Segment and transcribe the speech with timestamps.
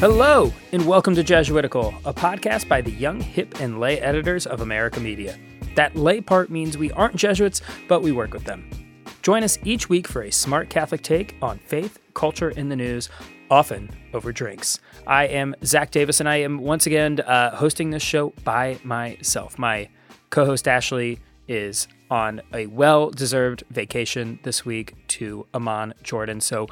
[0.00, 4.60] Hello, and welcome to Jesuitical, a podcast by the young, hip, and lay editors of
[4.60, 5.36] America Media.
[5.74, 8.70] That lay part means we aren't Jesuits, but we work with them.
[9.22, 13.08] Join us each week for a smart Catholic take on faith, culture, and the news,
[13.50, 14.78] often over drinks.
[15.04, 19.58] I am Zac Davis, and I am once again uh, hosting this show by myself.
[19.58, 19.88] My
[20.30, 21.18] co host Ashley
[21.48, 26.40] is on a well deserved vacation this week to Amman, Jordan.
[26.40, 26.68] So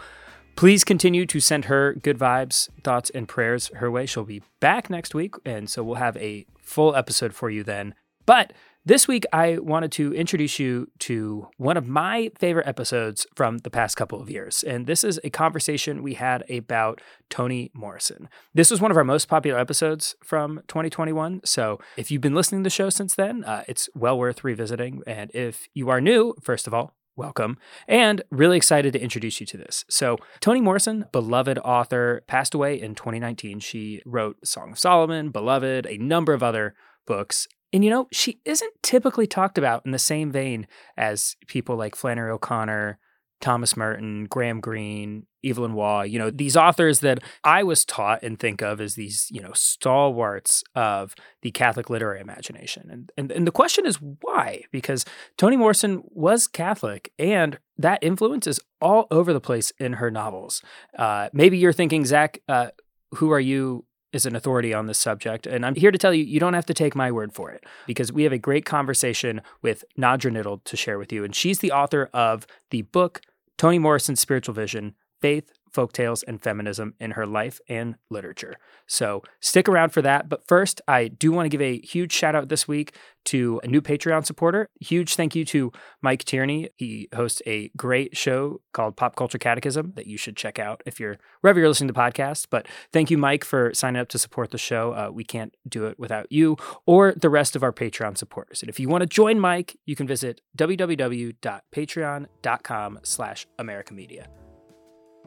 [0.57, 4.07] please continue to send her good vibes, thoughts, and prayers her way.
[4.07, 7.95] She'll be back next week, and so we'll have a full episode for you then.
[8.25, 8.53] But
[8.85, 13.71] this week, I wanted to introduce you to one of my favorite episodes from the
[13.71, 14.63] past couple of years.
[14.63, 18.29] And this is a conversation we had about Toni Morrison.
[18.55, 21.41] This was one of our most popular episodes from 2021.
[21.45, 25.03] So if you've been listening to the show since then, uh, it's well worth revisiting.
[25.05, 29.47] And if you are new, first of all, welcome, and really excited to introduce you
[29.47, 29.85] to this.
[29.89, 33.61] So, Toni Morrison, beloved author, passed away in 2019.
[33.61, 36.75] She wrote Song of Solomon, Beloved, a number of other
[37.07, 37.49] books.
[37.73, 41.97] And you know, she isn't typically talked about in the same vein as people like
[41.97, 42.99] Flannery O'Connor,
[43.41, 48.39] Thomas Merton, Graham Greene, Evelyn Waugh, you know, these authors that I was taught and
[48.39, 52.89] think of as these, you know, stalwarts of the Catholic literary imagination.
[52.91, 54.63] And, and, and the question is why?
[54.73, 55.05] Because
[55.37, 60.63] Toni Morrison was Catholic and that influence is all over the place in her novels.
[60.99, 62.69] Uh, maybe you're thinking, Zac, uh,
[63.15, 63.85] who are you
[64.17, 65.47] is an authority on this subject.
[65.47, 67.63] And I'm here to tell you, you don't have to take my word for it
[67.87, 71.23] because we have a great conversation with Nadra Nittle to share with you.
[71.23, 73.21] And she's the author of the book,
[73.57, 78.57] Toni Morrison's Spiritual Vision Faith, Folktales, and Feminism in Her Life and Literature.
[78.87, 80.29] So stick around for that.
[80.29, 82.97] But first, I do want to give a huge shout out this week
[83.27, 84.71] to a new Patreon supporter.
[84.81, 86.71] Huge thank you to Mike Tierney.
[86.77, 90.99] He hosts a great show called Pop Culture Catechism that you should check out if
[90.99, 92.47] you're wherever you're listening to podcasts.
[92.49, 94.93] But thank you, Mike, for signing up to support the show.
[94.93, 96.57] Uh, we can't do it without you
[96.87, 98.63] or the rest of our Patreon supporters.
[98.63, 104.29] And if you want to join Mike, you can visit www.patreon.com slash America Media.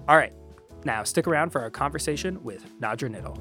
[0.07, 0.33] All right,
[0.85, 3.37] now stick around for our conversation with Nadra Nittle.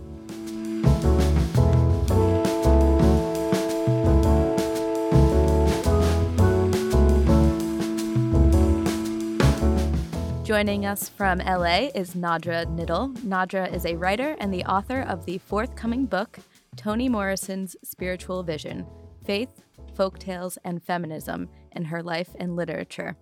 [10.49, 13.15] Joining us from LA is Nadra Nittle.
[13.19, 16.39] Nadra is a writer and the author of the forthcoming book,
[16.75, 18.87] Toni Morrison's Spiritual Vision
[19.27, 19.61] Faith,
[19.95, 23.15] Folktales, and Feminism in Her Life and Literature.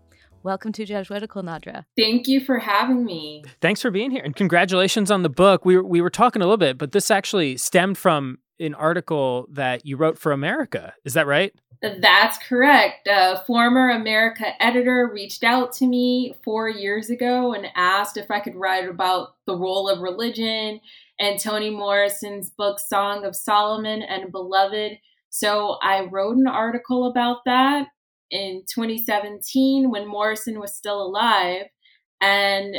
[0.46, 1.86] Welcome to Jesuitical, Nadra.
[1.98, 3.42] Thank you for having me.
[3.60, 5.64] Thanks for being here, and congratulations on the book.
[5.64, 9.48] We were, we were talking a little bit, but this actually stemmed from an article
[9.50, 10.94] that you wrote for America.
[11.04, 11.52] Is that right?
[11.82, 13.08] That's correct.
[13.08, 18.38] A former America editor reached out to me four years ago and asked if I
[18.38, 20.80] could write about the role of religion
[21.18, 25.00] and Toni Morrison's book Song of Solomon and Beloved.
[25.28, 27.88] So I wrote an article about that
[28.30, 31.66] in 2017 when Morrison was still alive.
[32.20, 32.76] And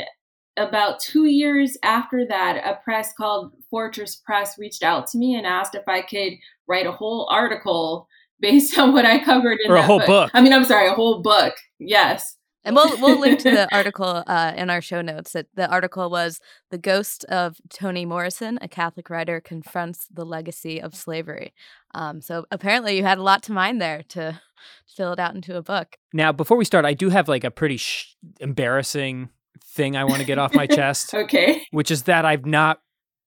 [0.56, 5.46] about two years after that, a press called Fortress Press reached out to me and
[5.46, 6.32] asked if I could
[6.66, 8.08] write a whole article
[8.40, 10.06] based on what I covered in or a whole book.
[10.06, 10.30] book.
[10.32, 11.54] I mean, I'm sorry, a whole book.
[11.80, 12.36] Yes.
[12.64, 15.32] And we'll we'll link to the article uh, in our show notes.
[15.32, 20.80] That the article was "The Ghost of Toni Morrison: A Catholic Writer Confronts the Legacy
[20.80, 21.54] of Slavery."
[21.94, 24.40] Um, so apparently, you had a lot to mine there to
[24.86, 25.96] fill it out into a book.
[26.12, 29.30] Now, before we start, I do have like a pretty sh- embarrassing
[29.64, 31.66] thing I want to get off my chest, Okay.
[31.70, 32.80] which is that I've not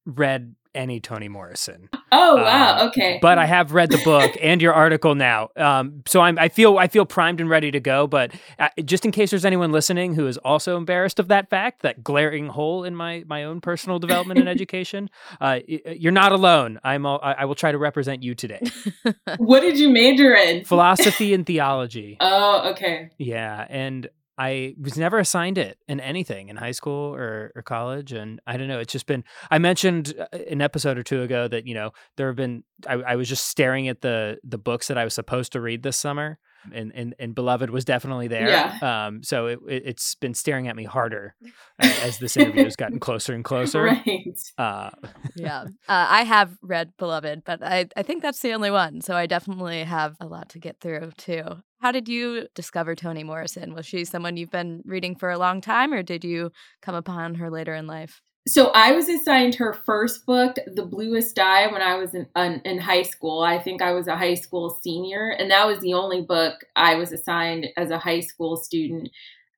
[0.06, 1.90] read any Toni Morrison.
[2.12, 2.80] Oh wow.
[2.82, 3.20] Um, okay.
[3.22, 6.78] But I have read the book and your article now, um, so I'm I feel
[6.78, 8.08] I feel primed and ready to go.
[8.08, 11.81] But uh, just in case there's anyone listening who is also embarrassed of that fact,
[11.84, 16.31] that glaring hole in my my own personal development and education, uh, y- you're not
[16.31, 16.80] alone.
[16.84, 18.62] I'm all, I will try to represent you today.
[19.38, 20.66] what did you major in?
[20.66, 22.18] Philosophy and theology.
[22.19, 23.10] Oh, okay.
[23.18, 24.10] Yeah, and
[24.42, 28.58] I was never assigned it in anything in high school or, or college, and I
[28.58, 28.80] don't know.
[28.80, 29.24] It's just been.
[29.52, 32.64] I mentioned uh, an episode or two ago that you know there have been.
[32.88, 35.84] I, I was just staring at the the books that I was supposed to read
[35.84, 36.40] this summer,
[36.74, 38.50] and and, and Beloved was definitely there.
[38.50, 38.80] Yeah.
[39.06, 39.22] Um.
[39.22, 41.36] So it, it it's been staring at me harder
[41.80, 43.84] as this interview has gotten closer and closer.
[43.84, 44.40] Right.
[44.58, 44.90] Uh,
[45.36, 49.02] yeah, uh, I have read Beloved, but I I think that's the only one.
[49.02, 51.62] So I definitely have a lot to get through too.
[51.81, 53.74] How did you discover Toni Morrison?
[53.74, 56.51] Was she someone you've been reading for a long time, or did you
[56.83, 58.22] come upon her later in life?
[58.48, 62.62] So I was assigned her first book, The Bluest Eye, when I was in, in
[62.66, 63.42] in high school.
[63.42, 66.95] I think I was a high school senior, and that was the only book I
[66.95, 69.10] was assigned as a high school student.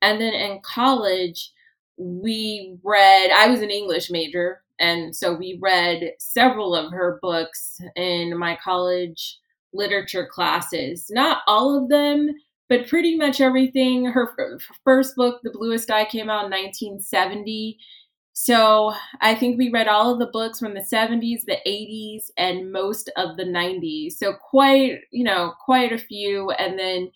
[0.02, 1.52] And then in college,
[1.98, 3.32] we read.
[3.32, 8.58] I was an English major, And so we read several of her books in my
[8.64, 9.40] college
[9.74, 11.08] literature classes.
[11.10, 12.30] Not all of them,
[12.70, 14.06] but pretty much everything.
[14.06, 17.78] Her first book, The Bluest Eye, came out in 1970.
[18.34, 22.72] So I think we read all of the books from the 70s, the 80s, and
[22.72, 24.14] most of the 90s.
[24.14, 26.50] So quite, you know, quite a few.
[26.52, 27.12] And then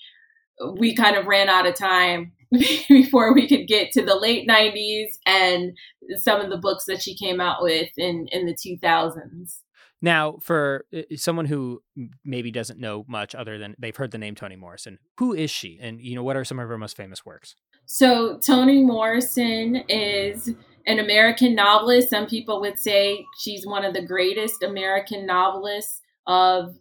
[0.78, 5.18] we kind of ran out of time before we could get to the late 90s
[5.26, 5.76] and
[6.18, 9.58] some of the books that she came out with in, in the 2000s.
[10.02, 11.82] Now, for uh, someone who
[12.24, 15.80] maybe doesn't know much other than they've heard the name Toni Morrison, who is she?
[15.82, 17.56] And, you know, what are some of her most famous works?
[17.86, 20.50] So, Toni Morrison is
[20.86, 22.10] an American novelist.
[22.10, 26.78] Some people would say she's one of the greatest American novelists of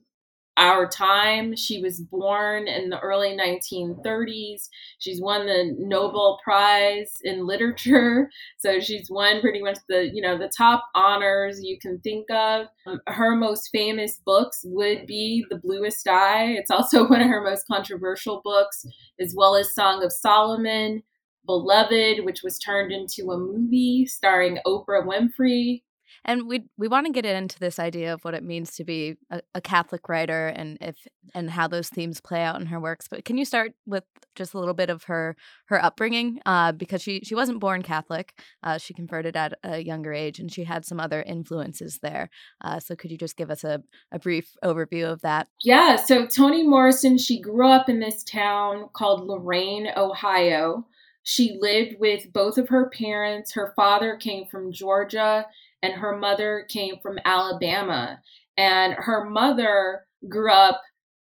[0.56, 1.54] our time.
[1.56, 4.68] She was born in the early 1930s.
[4.98, 8.30] She's won the Nobel Prize in Literature.
[8.58, 12.66] So she's won pretty much the, you know, the top honors you can think of.
[13.06, 16.56] Her most famous books would be The Bluest Eye.
[16.58, 18.84] It's also one of her most controversial books,
[19.20, 21.02] as well as Song of Solomon,
[21.46, 25.82] Beloved, which was turned into a movie starring Oprah Winfrey.
[26.26, 29.14] And we we want to get into this idea of what it means to be
[29.30, 33.06] a, a, Catholic writer and if and how those themes play out in her works.
[33.08, 34.02] But can you start with
[34.34, 35.36] just a little bit of her
[35.66, 36.40] her upbringing?
[36.44, 38.34] Uh, because she she wasn't born Catholic.
[38.60, 42.28] Uh, she converted at a younger age, and she had some other influences there.
[42.60, 45.46] Uh, so could you just give us a, a brief overview of that?
[45.62, 45.94] Yeah.
[45.94, 50.86] So Toni Morrison, she grew up in this town called Lorain, Ohio.
[51.22, 53.52] She lived with both of her parents.
[53.52, 55.46] Her father came from Georgia
[55.82, 58.20] and her mother came from Alabama.
[58.56, 60.80] And her mother grew up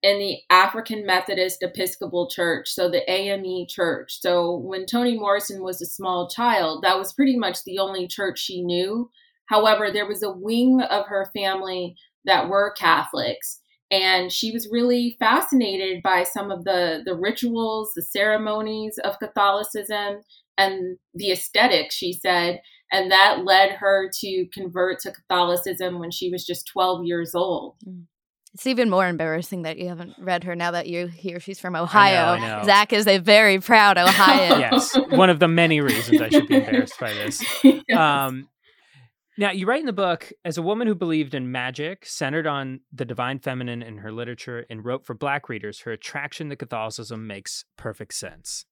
[0.02, 4.20] in the African Methodist Episcopal Church, so the AME church.
[4.20, 8.40] So when Toni Morrison was a small child, that was pretty much the only church
[8.40, 9.08] she knew.
[9.46, 11.94] However, there was a wing of her family
[12.24, 13.60] that were Catholics
[13.92, 20.22] and she was really fascinated by some of the the rituals the ceremonies of catholicism
[20.58, 22.60] and the aesthetics she said
[22.92, 27.74] and that led her to convert to catholicism when she was just 12 years old
[27.86, 28.04] mm.
[28.54, 31.74] it's even more embarrassing that you haven't read her now that you hear she's from
[31.74, 32.32] Ohio.
[32.32, 32.64] I know, I know.
[32.64, 34.60] Zac is a very proud Ohioan.
[34.60, 37.42] yes, one of the many reasons I should be embarrassed by this.
[37.64, 37.98] yes.
[37.98, 38.48] um,
[39.38, 42.80] now, you write in the book as a woman who believed in magic, centered on
[42.92, 47.26] the divine feminine in her literature, and wrote for Black readers, her attraction to Catholicism
[47.26, 48.66] makes perfect sense.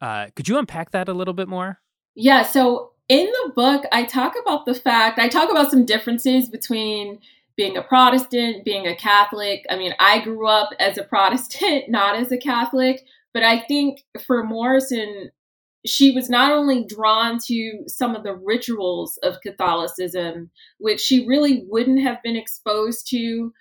[0.00, 1.78] Uh, could you unpack that a little bit more?
[2.16, 2.42] Yeah.
[2.42, 7.18] So in the book, I talk about the fact, I talk about some differences between
[7.56, 9.66] being a Protestant, being a Catholic.
[9.68, 13.02] I mean, I grew up as a Protestant, not as a Catholic.
[13.34, 15.30] But I think for Morrison,
[15.84, 21.64] she was not only drawn to some of the rituals of Catholicism, which she really
[21.68, 23.52] wouldn't have been exposed to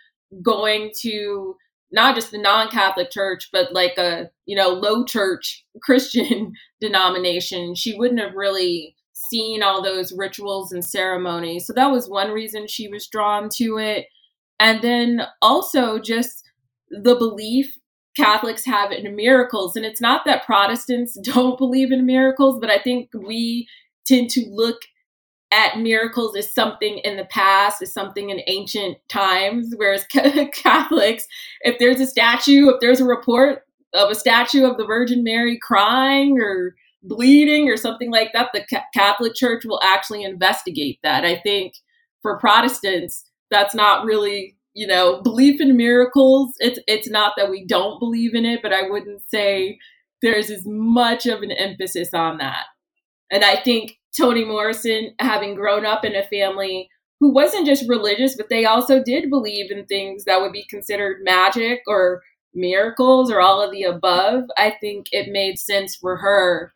[0.43, 1.55] going to
[1.91, 7.73] not just the non-Catholic church, but like a, you know, low church Christian denomination.
[7.73, 8.95] She wouldn't have really
[9.29, 11.65] seen all those rituals and ceremonies.
[11.65, 14.07] So that was one reason she was drawn to it.
[14.59, 16.43] And then also just
[16.89, 17.77] the belief
[18.17, 19.75] Catholics have in miracles.
[19.75, 23.68] And it's not that Protestants don't believe in miracles, but I think we
[24.06, 24.81] tend to look
[25.51, 30.06] at miracles as something in the past, as something in ancient times, whereas
[30.54, 31.27] Catholics,
[31.61, 33.63] if there's a statue, if there's a report
[33.94, 38.65] of a statue of the Virgin Mary crying or bleeding or something like that, the
[38.94, 41.25] Catholic Church will actually investigate that.
[41.25, 41.73] I think
[42.21, 46.53] for Protestants, that's not really you know, belief in miracles.
[46.59, 49.77] It's it's not that we don't believe in it, but I wouldn't say
[50.21, 52.65] there's as much of an emphasis on that.
[53.31, 56.89] And I think Toni Morrison, having grown up in a family
[57.19, 61.23] who wasn't just religious, but they also did believe in things that would be considered
[61.23, 62.21] magic or
[62.53, 66.73] miracles or all of the above, I think it made sense for her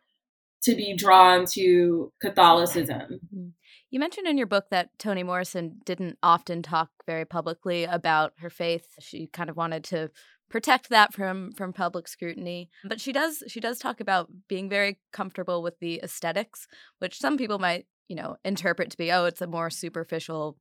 [0.64, 3.00] to be drawn to Catholicism.
[3.00, 3.48] Mm-hmm.
[3.90, 8.50] You mentioned in your book that Toni Morrison didn't often talk very publicly about her
[8.50, 8.86] faith.
[8.98, 10.10] She kind of wanted to
[10.50, 12.70] protect that from from public scrutiny.
[12.84, 16.66] But she does she does talk about being very comfortable with the aesthetics,
[16.98, 20.58] which some people might, you know, interpret to be oh, it's a more superficial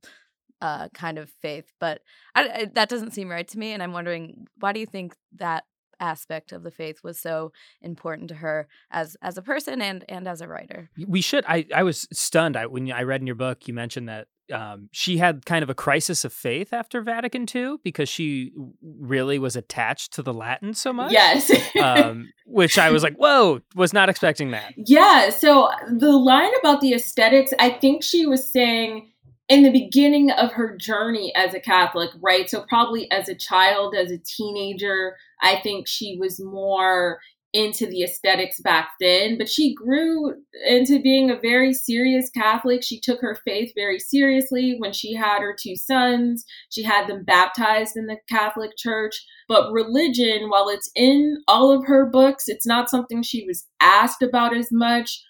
[0.62, 1.72] uh, kind of faith.
[1.80, 2.02] But
[2.36, 5.16] I, I, that doesn't seem right to me, and I'm wondering why do you think
[5.38, 5.64] that
[6.04, 10.28] aspect of the faith was so important to her as as a person and and
[10.28, 10.90] as a writer.
[11.08, 11.46] We should.
[11.48, 12.58] I I was stunned.
[12.58, 15.70] I when I read in your book, you mentioned that um, she had kind of
[15.70, 20.74] a crisis of faith after Vatican II because she really was attached to the Latin
[20.74, 21.14] so much.
[21.14, 21.50] Yes.
[21.82, 24.74] um, which I was like, whoa, was not expecting that.
[24.76, 25.30] Yeah.
[25.30, 29.14] So the line about the aesthetics, I think she was saying
[29.50, 32.50] in the beginning of her journey as a Catholic, right?
[32.50, 37.20] So, probably as a child, as a teenager, I think she was more
[37.54, 40.34] into the aesthetics back then, but she grew
[40.68, 42.82] into being a very serious Catholic.
[42.82, 46.46] She took her faith very seriously when she had her two sons.
[46.72, 49.14] She had them baptized in the Catholic Church.
[49.48, 54.24] But religion, while it's in all of her books, it's not something she was asked
[54.24, 55.22] about as much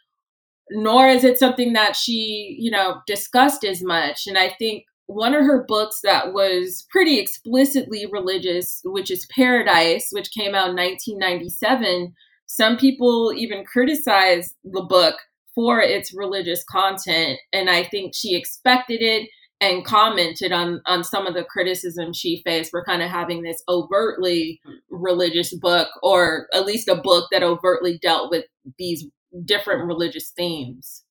[0.69, 4.27] nor is it something that she, you know, discussed as much.
[4.27, 10.07] And I think one of her books that was pretty explicitly religious, which is Paradise,
[10.11, 12.13] which came out in 1997,
[12.45, 15.15] some people even criticize the book
[15.55, 17.39] for its religious content.
[17.51, 19.29] And I think she expected it
[19.61, 23.63] and commented on on some of the criticism she faced for kind of having this
[23.69, 28.45] overtly religious book or at least a book that overtly dealt with
[28.77, 29.05] these
[29.45, 31.03] different religious themes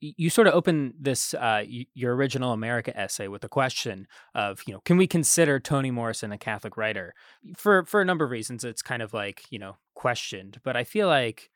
[0.00, 1.62] you sort of open this uh,
[1.94, 6.32] your original America essay with the question of you know can we consider Toni Morrison
[6.32, 7.14] a Catholic writer?
[7.56, 10.84] For for a number of reasons it's kind of like you know questioned but I
[10.84, 11.50] feel like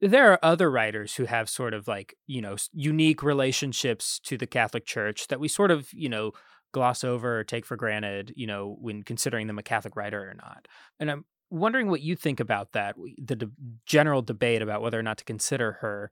[0.00, 4.46] there are other writers who have sort of like you know unique relationships to the
[4.46, 6.32] Catholic Church that we sort of you know
[6.72, 10.34] gloss over or take for granted you know when considering them a Catholic writer or
[10.34, 10.68] not.
[11.00, 13.50] And I'm wondering what you think about that, the de-
[13.86, 16.10] general debate about whether or not to consider her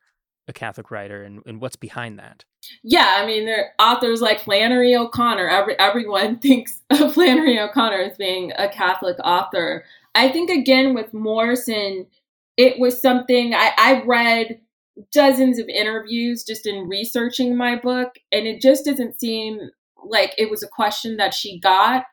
[0.48, 2.44] a Catholic writer and, and what's behind that.
[2.82, 5.48] Yeah, I mean, there are authors like Flannery O'Connor.
[5.48, 9.84] Every, everyone thinks of Flannery O'Connor as being a Catholic author.
[10.14, 12.06] I think, again, with Morrison,
[12.56, 14.60] it was something I, I read
[15.12, 19.70] dozens of interviews just in researching my book, and it just doesn't seem
[20.04, 22.04] like it was a question that she got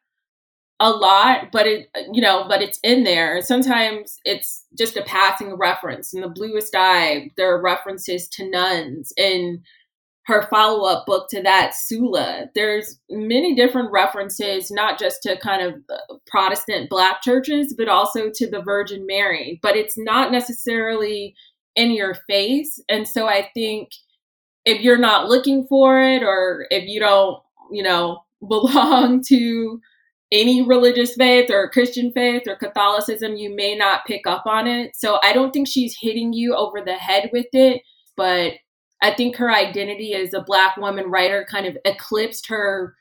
[0.80, 3.42] a lot, but it you know, but it's in there.
[3.42, 6.14] Sometimes it's just a passing reference.
[6.14, 9.62] In the bluest eye, there are references to nuns in
[10.30, 12.46] her follow-up book to that Sula.
[12.54, 18.30] There's many different references, not just to kind of uh, Protestant black churches, but also
[18.30, 19.60] to the Virgin Mary.
[19.64, 21.36] But it's not necessarily
[21.76, 22.80] in your face.
[22.88, 23.90] And so I think
[24.66, 29.82] if you're not looking for it or if you don't, you know, belong to
[30.32, 34.92] any religious faith or Christian faith or Catholicism, you may not pick up on it.
[34.96, 37.82] So I don't think she's hitting you over the head with it,
[38.16, 38.54] but
[39.02, 42.96] I think her identity as a Black woman writer kind of eclipsed her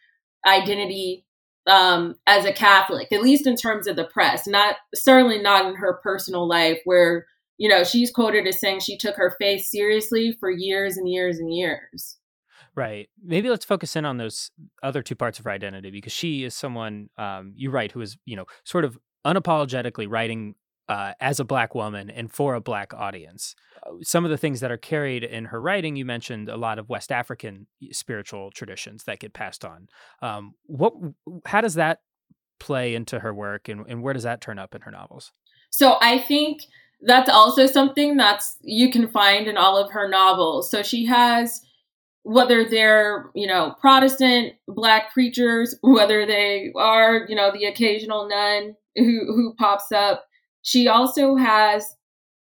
[0.47, 1.27] identity
[1.67, 4.47] um, as a Catholic, at least in terms of the press.
[4.47, 7.27] Not certainly not in her personal life, where
[7.59, 11.39] you know she's quoted as saying she took her faith seriously for years and years
[11.39, 12.18] and years.
[12.79, 13.09] Right.
[13.21, 14.53] Maybe let's focus in on those
[14.85, 18.17] other two parts of her identity because she is someone um, you write who is,
[18.25, 20.55] you know, sort of unapologetically writing
[20.89, 23.57] uh, as a black woman and for a black audience.
[23.85, 26.79] Uh, some of the things that are carried in her writing, you mentioned a lot
[26.79, 29.89] of West African spiritual traditions that get passed on.
[30.23, 30.93] Um, what,
[31.47, 31.99] how does that
[32.61, 35.33] play into her work, and, and where does that turn up in her novels?
[35.71, 36.61] So I think
[37.03, 40.71] that's also something that's you can find in all of her novels.
[40.71, 41.61] So she has
[42.29, 48.77] whether they're you know protestant black preachers whether they are you know the occasional nun
[48.97, 50.27] who who pops up.
[50.63, 51.97] She also has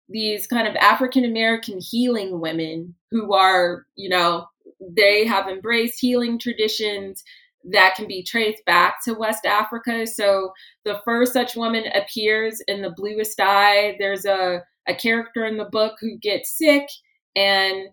[0.07, 4.45] these kind of african american healing women who are you know
[4.79, 7.23] they have embraced healing traditions
[7.71, 10.07] that can be traced back to west africa.
[10.07, 10.53] So
[10.85, 13.97] the first such woman appears in the bluest eye.
[13.99, 16.87] There's a a character in the book who gets sick
[17.35, 17.89] and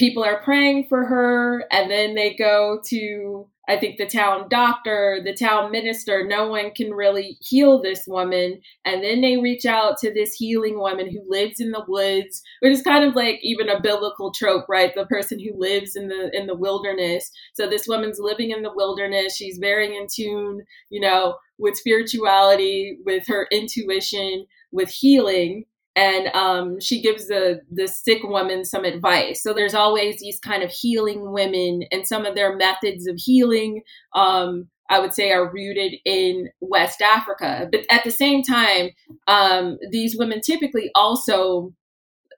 [0.00, 5.20] people are praying for her and then they go to i think the town doctor
[5.22, 6.26] the town minister.
[6.26, 8.60] No one can really heal this woman.
[8.86, 12.72] And then they reach out to this healing woman who lives in the woods which
[12.72, 14.94] is kind of like even a biblical trope right?
[14.94, 17.30] The person who lives in the in the wilderness.
[17.52, 19.36] So this woman's living in the wilderness.
[19.36, 25.66] She's very in tune you know with spirituality with her intuition with healing
[25.96, 29.42] and um, she gives the the sick woman some advice.
[29.42, 33.82] So there's always these kind of healing women, and some of their methods of healing,
[34.14, 37.68] um, I would say, are rooted in West Africa.
[37.70, 38.90] But at the same time,
[39.26, 41.72] um, these women typically also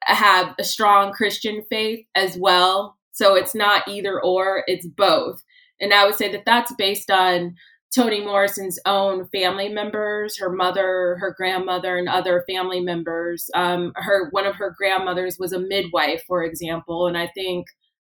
[0.03, 2.97] have a strong Christian faith as well.
[3.13, 5.43] So it's not either or; it's both.
[5.81, 7.57] And I would say that that's based on
[7.95, 13.51] Toni Morrison's own family members, her mother, her grandmother, and other family members.
[13.55, 17.67] Um, her one of her grandmothers was a midwife, for example, and I think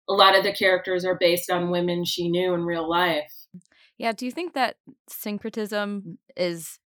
[0.09, 3.31] a lot of the characters are based on women she knew in real life.
[3.97, 4.77] Yeah, do you think that
[5.09, 6.79] syncretism is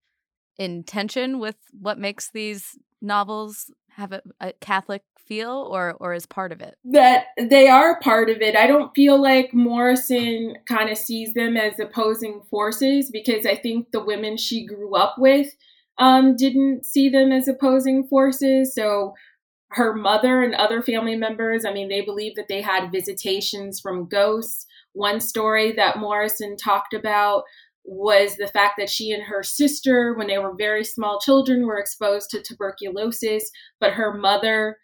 [0.57, 6.25] in tension with what makes these novels have a, a, Catholic feel or or is
[6.25, 6.75] part of it?
[6.83, 8.57] That they are part of it.
[8.57, 13.91] I don't feel like Morrison kind of sees them as opposing forces because I think
[13.91, 15.55] the women she grew up with
[15.99, 18.75] um, didn't see them as opposing forces.
[18.75, 19.13] So
[19.71, 24.07] her mother and other family members, I mean, they believe that they had visitations from
[24.07, 24.65] ghosts.
[24.93, 27.43] One story that Morrison talked about
[27.83, 31.79] was the fact that she and her sister, when they were very small children, were
[31.79, 34.77] exposed to tuberculosis, but her mother,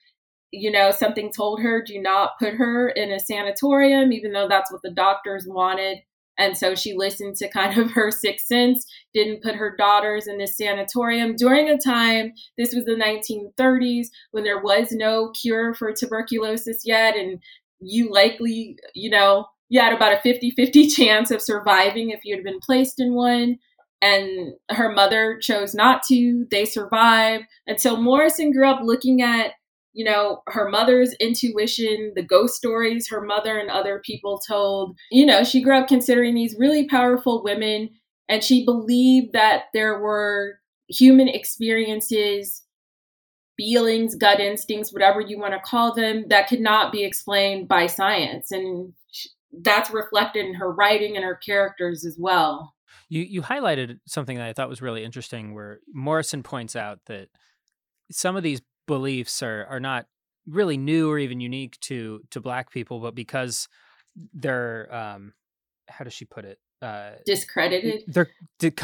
[0.56, 4.72] you know, something told her, do not put her in a sanatorium, even though that's
[4.72, 6.00] what the doctors wanted.
[6.38, 10.38] And so she listened to kind of her sixth sense, didn't put her daughters in
[10.38, 15.94] this sanatorium during a time, this was the 1930s, when there was no cure for
[15.94, 17.16] tuberculosis yet.
[17.16, 17.40] And
[17.80, 22.36] you likely, you know, you had about a 50 50 chance of surviving if you
[22.36, 23.58] had been placed in one.
[24.02, 26.46] And her mother chose not to.
[26.52, 27.46] They survived.
[27.66, 29.54] And so Morrison grew up looking at,
[29.96, 34.98] you know, her mother's intuition, the ghost stories her mother and other people told.
[35.10, 37.90] You know, she grew up considering these really powerful women.
[38.28, 40.60] And she believed that there were
[40.90, 42.62] human experiences
[43.58, 47.88] feelings, gut instincts, whatever you want to call them, that could not be explained by
[47.88, 48.52] science.
[48.52, 48.94] And
[49.62, 52.74] that's reflected in her writing and her characters as well.
[53.08, 57.30] You you highlighted something that I thought was really interesting, where Morrison points out that
[58.12, 60.06] some of these beliefs are are not
[60.48, 63.68] really new or even unique to to Black people, but because
[64.34, 65.34] they're um,
[65.88, 66.60] how does she put it?
[66.82, 68.04] Uh, discredited.
[68.08, 68.30] They're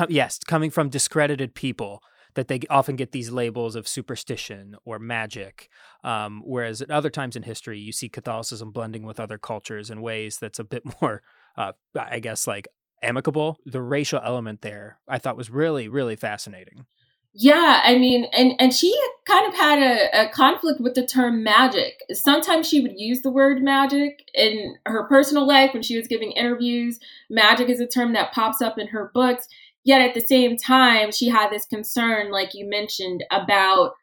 [0.09, 2.01] yes, coming from discredited people
[2.35, 5.69] that they often get these labels of superstition or magic.
[6.03, 10.01] Um, whereas at other times in history, you see Catholicism blending with other cultures in
[10.01, 11.21] ways that's a bit more,
[11.57, 12.67] uh, I guess, like
[13.01, 13.57] amicable.
[13.65, 16.85] The racial element there, I thought, was really, really fascinating.
[17.33, 18.93] Yeah, I mean, and and she
[19.25, 22.03] kind of had a, a, conflict with the term magic.
[22.11, 26.33] Sometimes she would use the word magic in her personal life when she was giving
[26.33, 26.99] interviews.
[27.29, 29.47] Magic is a term that pops up in her books.
[29.85, 33.93] Yet at the same time, she had this concern, like you mentioned, about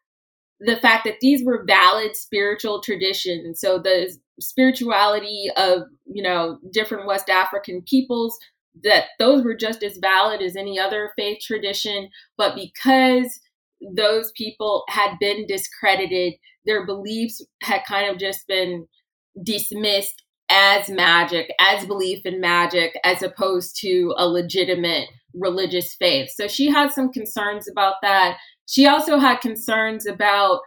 [0.58, 3.60] the fact that these were valid spiritual traditions.
[3.60, 8.38] So the spirituality of, you know, different West African peoples,
[8.84, 12.08] that those were just as valid as any other faith tradition.
[12.36, 13.38] But because
[13.96, 16.34] those people had been discredited,
[16.66, 18.86] their beliefs had kind of just been
[19.42, 26.30] dismissed as magic, as belief in magic, as opposed to a legitimate religious faith.
[26.34, 28.38] So she had some concerns about that.
[28.66, 30.60] She also had concerns about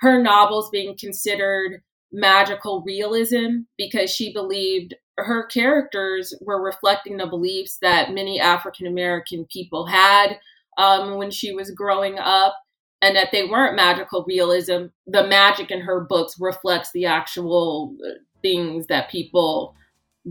[0.00, 7.78] her novels being considered magical realism because she believed her characters were reflecting the beliefs
[7.82, 10.38] that many African American people had
[10.76, 12.56] um, when she was growing up,
[13.02, 14.86] and that they weren't magical realism.
[15.06, 18.10] The magic in her books reflects the actual uh,
[18.42, 19.74] things that people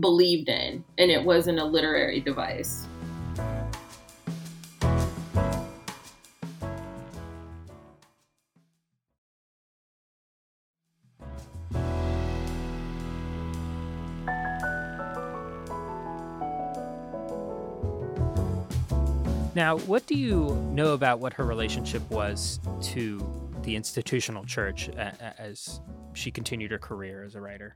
[0.00, 2.87] believed in, and it wasn't a literary device.
[19.58, 22.60] Now, what do you know about what her relationship was
[22.92, 25.80] to the institutional church as
[26.12, 27.74] she continued her career as a writer?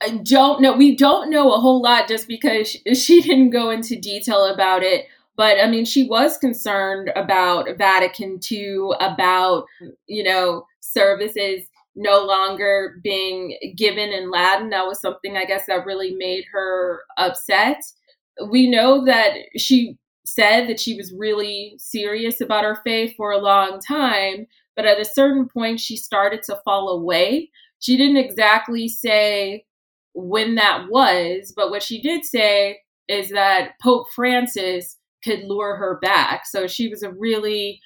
[0.00, 0.74] I don't know.
[0.74, 5.08] We don't know a whole lot just because she didn't go into detail about it.
[5.36, 9.66] But I mean, she was concerned about Vatican II, about,
[10.06, 14.70] you know, services no longer being given in Latin.
[14.70, 17.82] That was something I guess that really made her upset.
[18.50, 23.38] We know that she said that she was really serious about her faith for a
[23.38, 27.50] long time, but at a certain point, she started to fall away.
[27.80, 29.64] She didn't exactly say
[30.14, 35.98] when that was, but what she did say is that Pope Francis could lure her
[36.00, 36.46] back.
[36.46, 37.80] So she was a really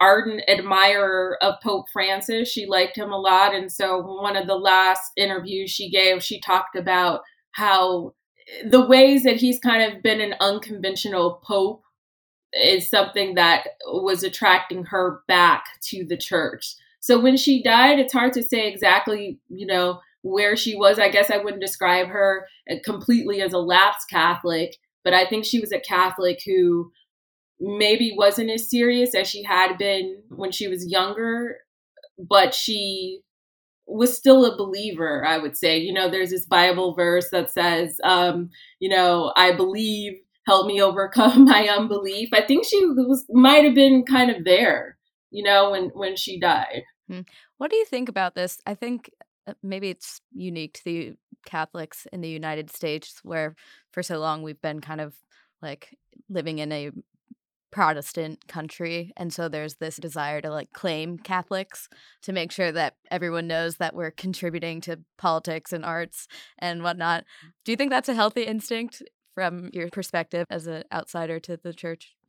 [0.00, 2.50] ardent admirer of Pope Francis.
[2.50, 3.54] She liked him a lot.
[3.54, 7.20] And so, one of the last interviews she gave, she talked about
[7.52, 8.12] how
[8.64, 11.82] the ways that he's kind of been an unconventional pope
[12.52, 16.74] is something that was attracting her back to the church.
[17.00, 20.98] So when she died, it's hard to say exactly, you know, where she was.
[20.98, 25.44] I guess I wouldn't describe her uh, completely as a lapsed Catholic, but I think
[25.44, 26.92] she was a Catholic who
[27.60, 31.58] maybe wasn't as serious as she had been when she was younger,
[32.18, 33.22] but she
[33.86, 35.78] was still a believer, I would say.
[35.78, 40.14] You know, there's this Bible verse that says, um, you know, I believe
[40.46, 42.30] help me overcome my unbelief.
[42.32, 44.96] I think she was might have been kind of there,
[45.30, 46.82] you know, when when she died.
[47.08, 47.20] Hmm.
[47.58, 48.58] What do you think about this?
[48.66, 49.10] I think
[49.46, 51.12] uh, maybe it's unique to the
[51.44, 53.54] Catholics in the United States, where
[53.92, 55.14] for so long we've been kind of
[55.60, 55.96] like
[56.28, 56.90] living in a
[57.72, 59.12] Protestant country.
[59.16, 61.88] And so there's this desire to like claim Catholics
[62.22, 67.24] to make sure that everyone knows that we're contributing to politics and arts and whatnot.
[67.64, 69.02] Do you think that's a healthy instinct
[69.34, 72.14] from your perspective as an outsider to the church?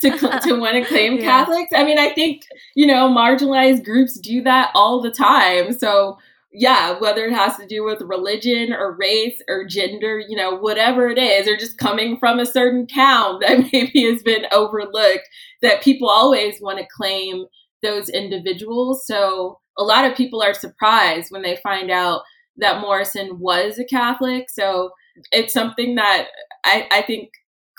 [0.00, 1.22] to, to want to claim yeah.
[1.22, 1.70] Catholics?
[1.74, 2.42] I mean, I think,
[2.74, 5.72] you know, marginalized groups do that all the time.
[5.78, 6.18] So
[6.52, 11.08] yeah, whether it has to do with religion or race or gender, you know, whatever
[11.08, 15.28] it is, or just coming from a certain town that maybe has been overlooked,
[15.62, 17.44] that people always want to claim
[17.82, 19.06] those individuals.
[19.06, 22.22] So a lot of people are surprised when they find out
[22.56, 24.50] that Morrison was a Catholic.
[24.50, 24.90] So
[25.30, 26.28] it's something that
[26.64, 27.30] I, I think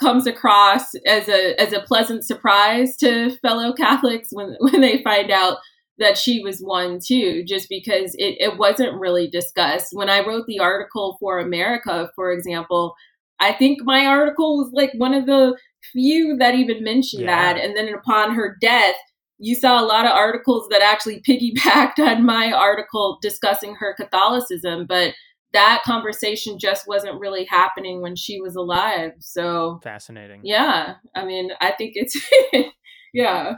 [0.02, 5.32] comes across as a as a pleasant surprise to fellow Catholics when when they find
[5.32, 5.58] out
[6.00, 9.90] that she was one too, just because it, it wasn't really discussed.
[9.92, 12.96] When I wrote the article for America, for example,
[13.40, 15.58] I think my article was like one of the
[15.92, 17.54] few that even mentioned yeah.
[17.54, 17.64] that.
[17.64, 18.96] And then upon her death,
[19.38, 24.86] you saw a lot of articles that actually piggybacked on my article discussing her Catholicism,
[24.88, 25.14] but
[25.52, 29.14] that conversation just wasn't really happening when she was alive.
[29.20, 30.42] So fascinating.
[30.44, 30.96] Yeah.
[31.16, 32.16] I mean, I think it's,
[33.14, 33.56] yeah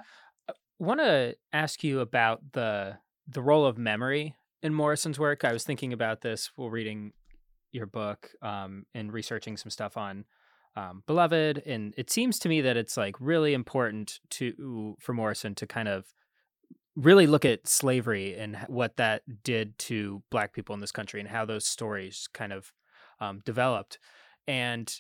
[0.82, 5.46] want to ask you about the the role of memory in Morrison's work.
[5.46, 7.14] I was thinking about this while reading
[7.72, 10.26] your book um, and researching some stuff on
[10.76, 15.56] um, Beloved, and it seems to me that it's like really important to for Morrison
[15.56, 16.06] to kind of
[16.96, 21.30] really look at slavery and what that did to Black people in this country and
[21.30, 22.74] how those stories kind of
[23.20, 23.98] um, developed.
[24.48, 24.94] And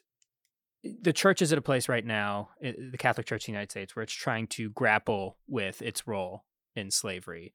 [0.83, 3.95] the church is at a place right now, the Catholic Church in the United States,
[3.95, 7.53] where it's trying to grapple with its role in slavery.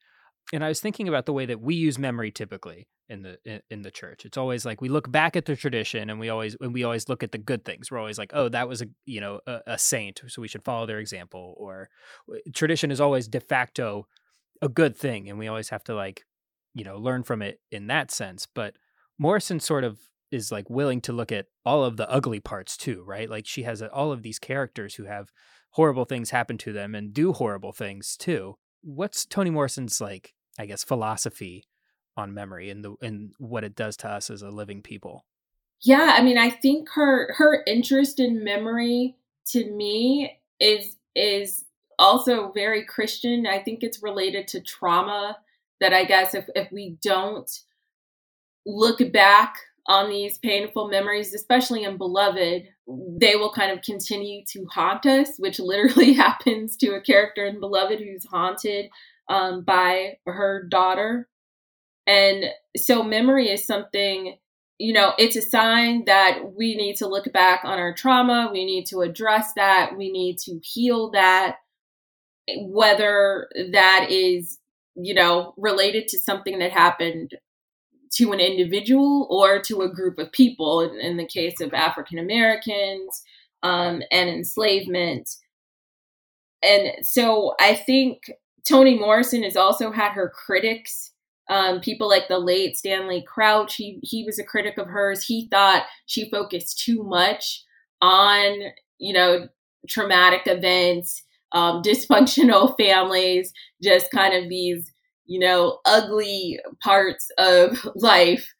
[0.53, 3.81] And I was thinking about the way that we use memory typically in the in
[3.81, 4.25] the church.
[4.25, 7.09] It's always like we look back at the tradition, and we always and we always
[7.09, 7.91] look at the good things.
[7.91, 10.63] We're always like, oh, that was a you know a, a saint, so we should
[10.63, 11.53] follow their example.
[11.57, 11.89] Or
[12.53, 14.07] tradition is always de facto
[14.61, 16.23] a good thing, and we always have to like
[16.73, 18.47] you know learn from it in that sense.
[18.53, 18.75] But
[19.19, 19.99] Morrison sort of
[20.31, 23.29] is like willing to look at all of the ugly parts too, right?
[23.29, 25.31] Like she has uh, all of these characters who have
[25.71, 28.57] horrible things happen to them and do horrible things too.
[28.81, 31.65] What's Toni Morrison's like, I guess, philosophy
[32.15, 35.25] on memory and the and what it does to us as a living people?
[35.81, 39.15] Yeah, I mean, I think her her interest in memory
[39.47, 41.65] to me is is
[41.99, 43.45] also very Christian.
[43.47, 45.37] I think it's related to trauma
[45.79, 47.49] that I guess if if we don't
[48.65, 49.55] look back
[49.87, 55.29] on these painful memories, especially in Beloved, they will kind of continue to haunt us,
[55.37, 58.89] which literally happens to a character in Beloved who's haunted
[59.29, 61.29] um, by her daughter.
[62.05, 62.45] And
[62.77, 64.37] so, memory is something,
[64.77, 68.49] you know, it's a sign that we need to look back on our trauma.
[68.51, 69.97] We need to address that.
[69.97, 71.57] We need to heal that,
[72.59, 74.59] whether that is,
[74.95, 77.35] you know, related to something that happened
[78.17, 83.21] to an individual or to a group of people in, the case of African Americans
[83.61, 85.29] um, and enslavement.
[86.63, 88.31] And so I think
[88.67, 91.11] Toni Morrison has also had her critics.
[91.49, 95.23] Um, people like the late Stanley Crouch, he he was a critic of hers.
[95.23, 97.63] He thought she focused too much
[98.01, 98.59] on
[98.97, 99.47] you know
[99.87, 104.91] traumatic events, um, dysfunctional families, just kind of these
[105.27, 108.53] you know, ugly parts of life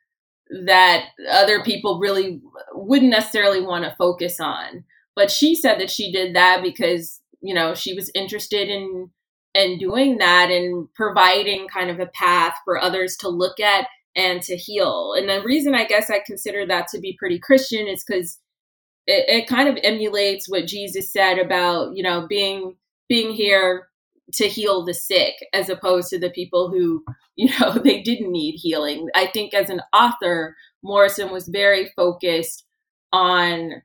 [0.65, 2.41] that other people really
[2.73, 4.83] wouldn't necessarily want to focus on.
[5.15, 9.09] But she said that she did that because, you know, she was interested in
[9.53, 14.41] in doing that and providing kind of a path for others to look at and
[14.43, 15.13] to heal.
[15.17, 18.39] And the reason I guess I consider that to be pretty Christian is because
[19.07, 22.75] it, it kind of emulates what Jesus said about, you know, being
[23.09, 23.87] being here
[24.33, 27.03] to heal the sick as opposed to the people who
[27.35, 29.09] you know they didn't need healing.
[29.15, 32.63] I think as an author morrison was very focused
[33.11, 33.81] on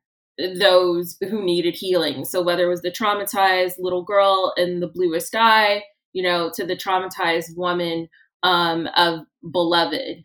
[0.59, 2.25] those who needed healing.
[2.25, 6.65] So whether it was the traumatized little girl in the bluest eye you know to
[6.65, 8.09] the traumatized woman
[8.43, 10.25] um, of beloved.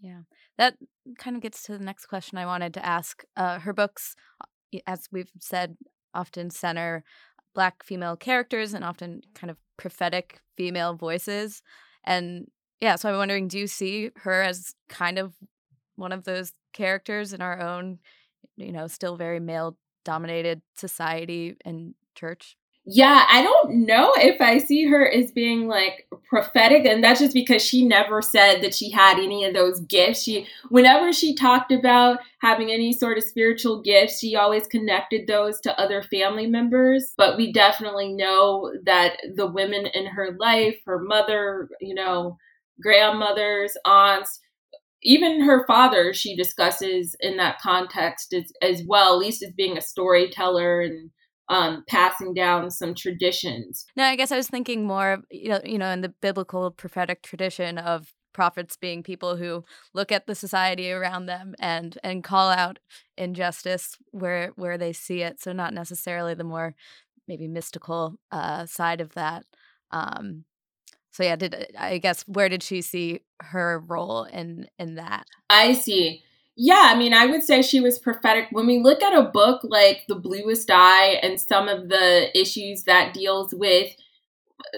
[0.00, 0.20] Yeah.
[0.56, 0.74] That
[1.18, 3.22] kind of gets to the next question i wanted to ask.
[3.36, 4.14] Uh, her books
[4.86, 5.76] as we've said
[6.14, 7.04] often center
[7.58, 11.60] black female characters and often kind of prophetic female voices.
[12.04, 12.48] And
[12.80, 15.34] yeah, so I'm wondering do you see her as kind of
[15.96, 17.98] one of those characters in our own
[18.56, 22.56] you know, still very male dominated society and church?
[22.90, 27.34] Yeah, I don't know if I see her as being like prophetic, and that's just
[27.34, 30.22] because she never said that she had any of those gifts.
[30.22, 35.60] She, whenever she talked about having any sort of spiritual gifts, she always connected those
[35.60, 37.12] to other family members.
[37.18, 42.38] But we definitely know that the women in her life, her mother, you know,
[42.80, 44.40] grandmothers, aunts,
[45.02, 49.76] even her father, she discusses in that context as, as well, at least as being
[49.76, 51.10] a storyteller and
[51.48, 53.86] um, passing down some traditions.
[53.96, 57.22] No, I guess I was thinking more, you know, you know, in the biblical prophetic
[57.22, 62.50] tradition of prophets being people who look at the society around them and and call
[62.50, 62.78] out
[63.16, 65.40] injustice where where they see it.
[65.40, 66.74] So not necessarily the more
[67.26, 69.44] maybe mystical uh, side of that.
[69.90, 70.44] Um,
[71.10, 75.26] so yeah, did I guess where did she see her role in in that?
[75.50, 76.22] I see.
[76.60, 78.48] Yeah, I mean, I would say she was prophetic.
[78.50, 82.82] When we look at a book like The Bluest Eye and some of the issues
[82.82, 83.94] that deals with,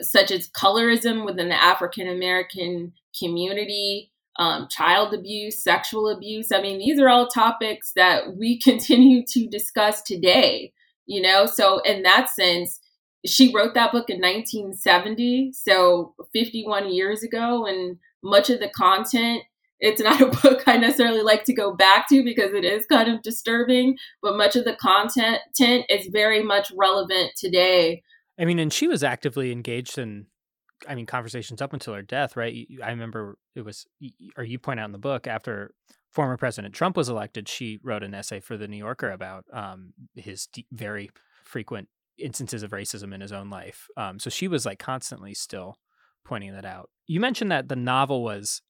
[0.03, 6.81] such as colorism within the African American community, um, child abuse, sexual abuse, I mean,
[6.81, 10.75] these are all topics that we continue to discuss today,
[11.07, 11.47] you know?
[11.47, 12.79] So, in that sense,
[13.25, 19.45] she wrote that book in 1970, so 51 years ago, and much of the content
[19.81, 23.09] it's not a book I necessarily like to go back to because it is kind
[23.09, 28.03] of disturbing, but much of the content is very much relevant today.
[28.39, 30.27] I mean, and she was actively engaged in,
[30.89, 32.67] I mean, conversations up until her death, right?
[32.83, 33.87] I remember it was,
[34.37, 35.75] or you point out in the book, after
[36.11, 39.93] former President Trump was elected, she wrote an essay for the New Yorker about um,
[40.15, 41.11] his very
[41.45, 41.89] frequent
[42.19, 43.89] instances of racism in his own life.
[43.97, 45.77] Um, so she was like constantly still
[46.25, 46.91] pointing that out.
[47.07, 48.63] You mentioned that the novel was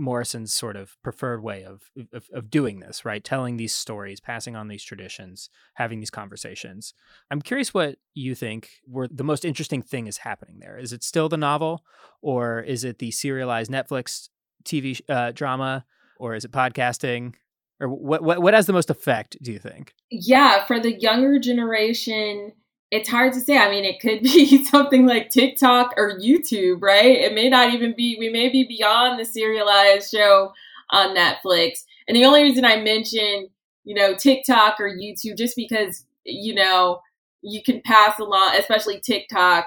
[0.00, 3.22] Morrison's sort of preferred way of, of, of doing this, right?
[3.22, 6.94] Telling these stories, passing on these traditions, having these conversations.
[7.30, 10.78] I'm curious what you think were the most interesting thing is happening there.
[10.78, 11.84] Is it still the novel,
[12.22, 14.30] or is it the serialized Netflix
[14.64, 15.84] TV uh, drama,
[16.18, 17.34] or is it podcasting?
[17.78, 19.36] Or what, what what has the most effect?
[19.42, 19.94] Do you think?
[20.10, 22.52] Yeah, for the younger generation,
[22.90, 23.56] it's hard to say.
[23.56, 27.18] I mean, it could be something like TikTok or YouTube, right?
[27.18, 30.52] It may not even be, we may be beyond the serialized show
[30.90, 31.84] on Netflix.
[32.08, 33.48] And the only reason I mention,
[33.84, 37.00] you know, TikTok or YouTube, just because, you know,
[37.42, 39.66] you can pass along, especially TikTok,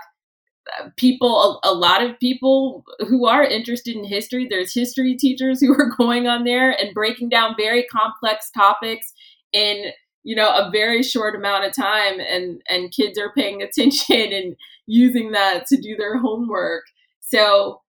[0.98, 5.74] people, a, a lot of people who are interested in history, there's history teachers who
[5.74, 9.14] are going on there and breaking down very complex topics
[9.52, 9.92] in
[10.24, 14.56] you know a very short amount of time and and kids are paying attention and
[14.86, 16.84] using that to do their homework.
[17.22, 17.82] So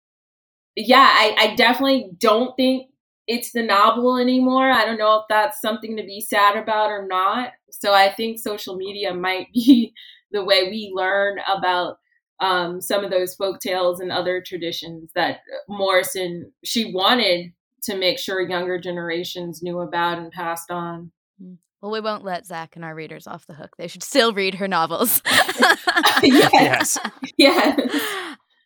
[0.77, 2.88] yeah i, I definitely don't think
[3.27, 4.70] it's the novel anymore.
[4.70, 7.53] I don't know if that's something to be sad about or not.
[7.70, 9.92] So i think social media might be
[10.33, 11.99] the way we learn about
[12.40, 17.53] um, some of those folk tales and other traditions that morrison she wanted
[17.85, 21.12] to make sure younger generations knew about and passed on.
[21.42, 21.59] Mm.
[21.85, 23.77] Well, we won't let Zac and our readers off the hook.
[23.77, 25.20] They should still read her novels.
[26.23, 26.97] yes.
[27.37, 27.79] Yes.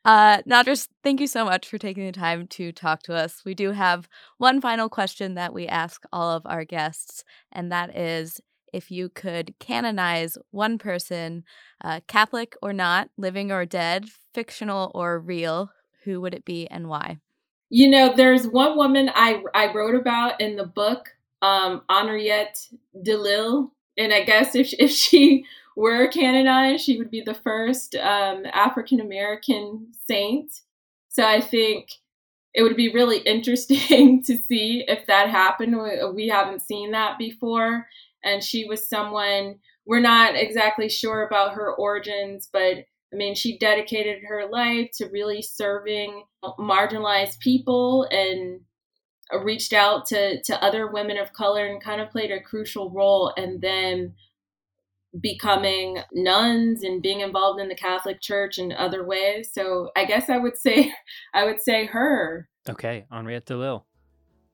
[0.04, 3.42] Uh, Nadra, thank you so much for taking the time to talk to us.
[3.44, 7.96] We do have one final question that we ask all of our guests, and that
[7.96, 8.40] is
[8.72, 11.42] if you could canonize one person,
[11.82, 15.72] uh, Catholic or not, living or dead, fictional or real,
[16.04, 17.18] who would it be and why?
[17.68, 21.08] You know, there's one woman I, I wrote about in the book
[21.42, 22.58] um, Henriette
[23.02, 23.70] Delille.
[23.96, 25.44] And I guess if, if she
[25.76, 30.52] were canonized, she would be the first um, African American saint.
[31.08, 31.88] So I think
[32.54, 35.76] it would be really interesting to see if that happened.
[36.14, 37.86] We haven't seen that before.
[38.24, 43.58] And she was someone, we're not exactly sure about her origins, but I mean, she
[43.58, 46.24] dedicated her life to really serving
[46.58, 48.60] marginalized people and
[49.42, 53.32] reached out to to other women of color and kind of played a crucial role
[53.36, 54.14] and then
[55.20, 59.50] becoming nuns and being involved in the Catholic Church in other ways.
[59.52, 60.92] So I guess I would say
[61.34, 62.48] I would say her.
[62.68, 63.84] Okay, Henriette Delille.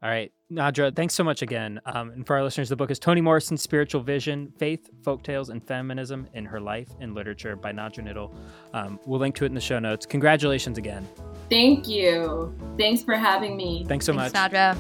[0.02, 1.80] All right, Nadra, thanks so much again.
[1.84, 5.62] Um, and for our listeners, the book is Toni Morrison's Spiritual Vision Faith, Folktales, and
[5.62, 8.32] Feminism in Her Life in Literature by Nadra Nittle.
[8.72, 10.06] Um, we'll link to it in the show notes.
[10.06, 11.06] Congratulations again.
[11.50, 12.54] Thank you.
[12.78, 13.84] Thanks for having me.
[13.88, 14.52] Thanks so Thanks, much.
[14.52, 14.76] Nadra.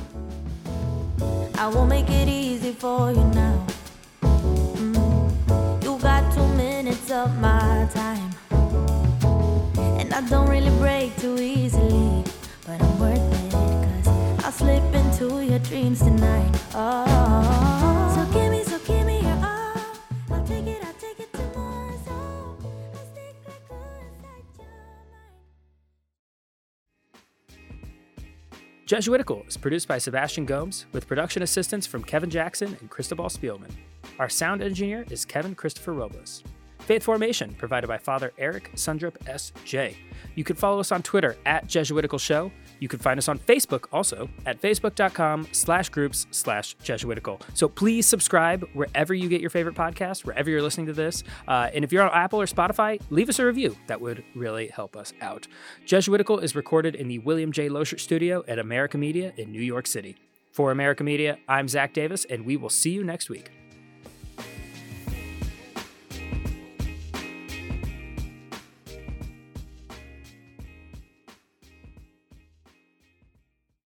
[1.58, 3.66] I will make it easy for you now.
[4.22, 5.84] Mm.
[5.84, 8.30] You got two minutes of my time.
[9.98, 12.24] And I don't really break too easily,
[12.66, 14.93] but I'm worth it, cause I'll slip
[15.28, 16.50] to your dreams tonight.
[16.74, 18.12] Oh.
[18.14, 19.74] So give me, so give me your all.
[20.30, 25.06] I'll take it, I'll take it oh, I'll stick my core inside your mind.
[28.86, 33.70] Jesuitical is produced by Sebastian Gomes with production assistance from Kevin Jackson and Cristobal Spielman.
[34.18, 36.44] Our sound engineer is Kevin Christopher Robles.
[36.80, 39.96] Faith Formation provided by Father Eric Sundrup S.J.
[40.34, 43.86] You can follow us on Twitter at Jesuitical Show you can find us on Facebook
[43.92, 47.40] also at facebook.com slash groups slash Jesuitical.
[47.54, 51.24] So please subscribe wherever you get your favorite podcast, wherever you're listening to this.
[51.48, 53.76] Uh, and if you're on Apple or Spotify, leave us a review.
[53.86, 55.46] That would really help us out.
[55.84, 57.68] Jesuitical is recorded in the William J.
[57.68, 60.16] Loschert Studio at America Media in New York City.
[60.52, 63.50] For America Media, I'm Zac Davis, and we will see you next week.